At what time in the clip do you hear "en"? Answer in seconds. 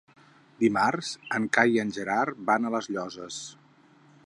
1.39-1.45, 1.85-1.93